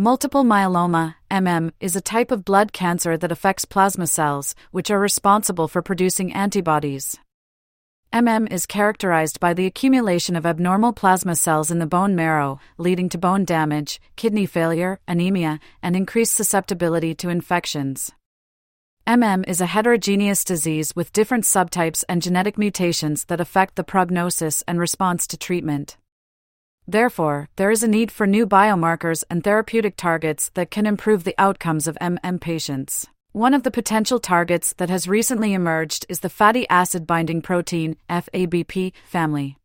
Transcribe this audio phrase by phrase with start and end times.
[0.00, 5.00] Multiple myeloma, MM, is a type of blood cancer that affects plasma cells, which are
[5.00, 7.16] responsible for producing antibodies.
[8.12, 13.08] MM is characterized by the accumulation of abnormal plasma cells in the bone marrow, leading
[13.08, 18.12] to bone damage, kidney failure, anemia, and increased susceptibility to infections.
[19.04, 24.62] MM is a heterogeneous disease with different subtypes and genetic mutations that affect the prognosis
[24.68, 25.96] and response to treatment.
[26.90, 31.34] Therefore, there is a need for new biomarkers and therapeutic targets that can improve the
[31.36, 33.06] outcomes of MM patients.
[33.32, 37.96] One of the potential targets that has recently emerged is the fatty acid binding protein
[38.08, 39.58] FABP family.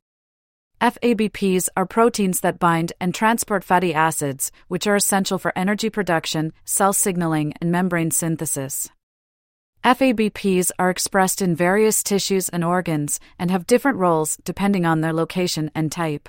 [0.81, 6.51] FABPs are proteins that bind and transport fatty acids, which are essential for energy production,
[6.65, 8.89] cell signaling, and membrane synthesis.
[9.85, 15.13] FABPs are expressed in various tissues and organs and have different roles depending on their
[15.13, 16.27] location and type.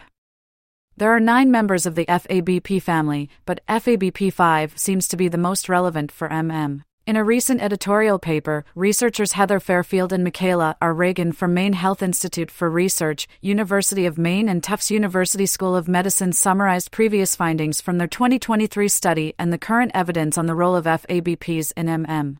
[0.97, 5.69] There are nine members of the FABP family, but FABP5 seems to be the most
[5.69, 6.83] relevant for MM.
[7.05, 10.95] In a recent editorial paper, researchers Heather Fairfield and Michaela R.
[10.95, 15.89] Reagan from Maine Health Institute for Research, University of Maine, and Tufts University School of
[15.89, 20.77] Medicine summarized previous findings from their 2023 study and the current evidence on the role
[20.77, 22.37] of FABPs in MM.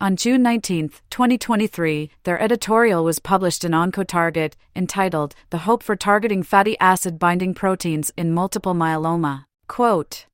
[0.00, 6.44] On June 19, 2023, their editorial was published in OncoTarget, entitled The Hope for Targeting
[6.44, 9.46] Fatty Acid Binding Proteins in Multiple Myeloma.
[9.66, 10.26] Quote,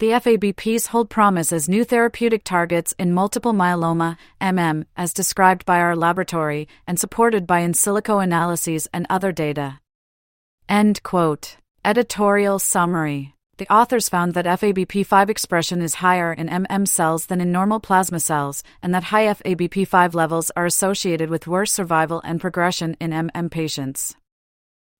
[0.00, 5.78] the FABPs hold promise as new therapeutic targets in multiple myeloma, MM, as described by
[5.78, 9.78] our laboratory and supported by in silico analyses and other data.
[10.68, 11.56] End quote.
[11.84, 17.52] Editorial Summary the authors found that FABP5 expression is higher in MM cells than in
[17.52, 22.96] normal plasma cells, and that high FABP5 levels are associated with worse survival and progression
[22.98, 24.16] in MM patients.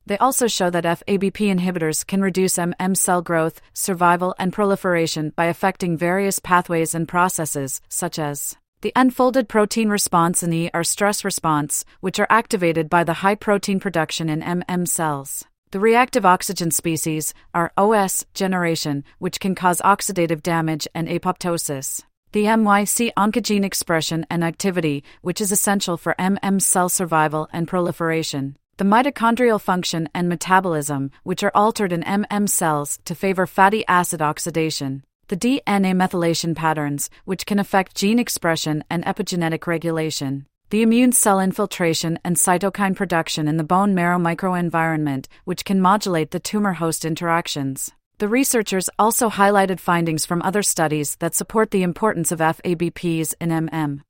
[0.04, 5.46] They also show that FABP inhibitors can reduce MM cell growth, survival, and proliferation by
[5.46, 11.84] affecting various pathways and processes, such as the unfolded protein response and ER stress response,
[12.00, 15.46] which are activated by the high protein production in MM cells.
[15.72, 22.02] The reactive oxygen species ROS generation, which can cause oxidative damage and apoptosis.
[22.32, 28.56] The MYC oncogene expression and activity, which is essential for MM cell survival and proliferation.
[28.76, 34.20] The mitochondrial function and metabolism, which are altered in MM cells to favor fatty acid
[34.20, 35.02] oxidation.
[35.28, 41.38] The DNA methylation patterns, which can affect gene expression and epigenetic regulation the immune cell
[41.38, 47.04] infiltration and cytokine production in the bone marrow microenvironment, which can modulate the tumor host
[47.04, 47.92] interactions.
[48.16, 53.50] The researchers also highlighted findings from other studies that support the importance of FABPs in
[53.50, 54.00] MM.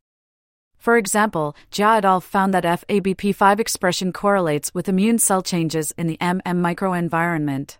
[0.78, 2.20] For example, Jia et al.
[2.20, 7.78] found that FABP5 expression correlates with immune cell changes in the MM microenvironment.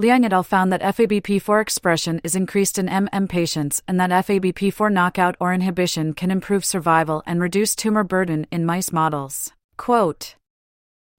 [0.00, 0.42] Liang et al.
[0.42, 6.14] found that FABP4 expression is increased in MM patients and that FABP4 knockout or inhibition
[6.14, 9.52] can improve survival and reduce tumor burden in mice models.
[9.76, 10.36] Quote,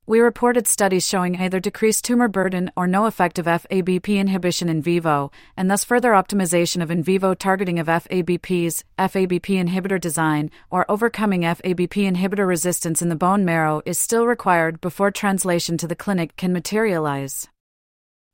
[0.08, 5.32] we reported studies showing either decreased tumor burden or no effective FABP inhibition in vivo,
[5.56, 11.42] and thus further optimization of in vivo targeting of FABPs, FABP inhibitor design, or overcoming
[11.42, 16.36] FABP inhibitor resistance in the bone marrow is still required before translation to the clinic
[16.36, 17.48] can materialize.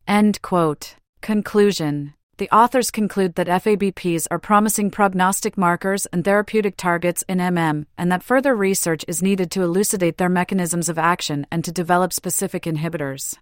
[0.07, 0.95] End quote.
[1.21, 7.87] Conclusion The authors conclude that FABPs are promising prognostic markers and therapeutic targets in MM,
[7.97, 12.13] and that further research is needed to elucidate their mechanisms of action and to develop
[12.13, 13.37] specific inhibitors.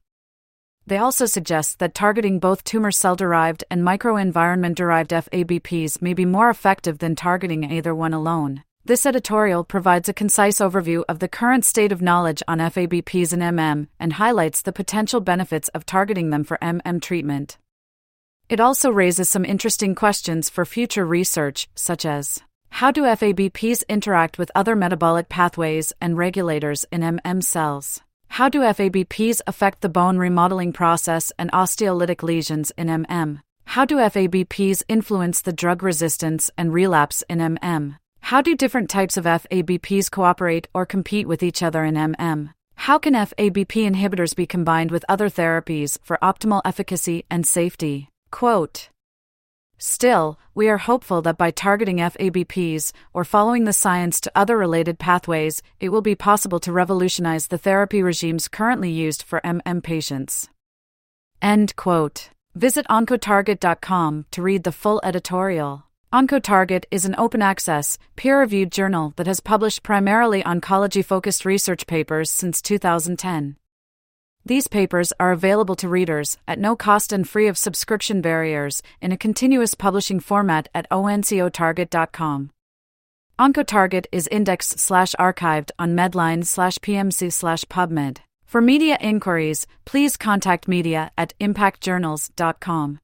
[0.87, 6.25] They also suggest that targeting both tumor cell derived and microenvironment derived FABPs may be
[6.25, 8.63] more effective than targeting either one alone.
[8.87, 13.41] This editorial provides a concise overview of the current state of knowledge on FABPs and
[13.41, 17.57] MM and highlights the potential benefits of targeting them for MM treatment.
[18.47, 24.37] It also raises some interesting questions for future research, such as How do FABPs interact
[24.37, 28.01] with other metabolic pathways and regulators in MM cells?
[28.27, 33.41] How do FABPs affect the bone remodeling process and osteolytic lesions in MM?
[33.63, 37.95] How do FABPs influence the drug resistance and relapse in MM?
[38.29, 42.55] How do different types of FABPs cooperate or compete with each other in MM?
[42.73, 48.09] How can FABP inhibitors be combined with other therapies for optimal efficacy and safety?
[48.31, 48.89] Quote
[49.77, 54.97] Still, we are hopeful that by targeting FABPs or following the science to other related
[54.97, 60.49] pathways, it will be possible to revolutionize the therapy regimes currently used for MM patients.
[61.43, 62.31] End quote.
[62.55, 65.83] Visit OncoTarget.com to read the full editorial.
[66.15, 71.85] OncoTarget is an open access, peer reviewed journal that has published primarily oncology focused research
[71.87, 73.57] papers since 2010.
[74.45, 79.11] These papers are available to readers at no cost and free of subscription barriers in
[79.11, 82.51] a continuous publishing format at oncotarget.com.
[83.37, 88.19] OncoTarget is indexed slash archived on Medline slash PMC slash PubMed.
[88.45, 92.99] For media inquiries, please contact media at impactjournals.com.